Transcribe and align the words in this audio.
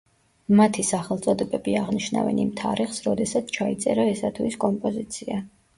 მათი 0.59 0.85
სახელწოდებები 0.87 1.77
აღნიშნავენ 1.81 2.41
იმ 2.47 2.49
თარიღს, 2.63 3.05
როდესაც 3.11 3.55
ჩაიწერა 3.61 4.11
ესა 4.17 4.37
თუ 4.41 4.53
ის 4.53 4.63
კომპოზიცია. 4.67 5.45